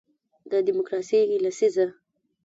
[0.51, 1.85] د دیموکراسۍ لسیزه